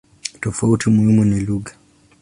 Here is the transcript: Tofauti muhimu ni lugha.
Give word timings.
Tofauti 0.41 0.89
muhimu 0.89 1.25
ni 1.25 1.39
lugha. 1.39 1.73